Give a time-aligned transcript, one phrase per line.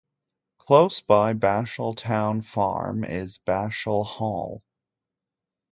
[0.57, 4.63] Close by Bashall Town farm is Bashall Hall.